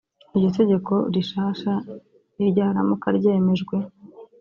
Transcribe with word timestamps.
Iryo 0.35 0.49
tegeko 0.59 0.93
rishasha 1.13 1.71
ni 2.35 2.45
ryaramuka 2.51 3.07
ryemejwe 3.17 3.75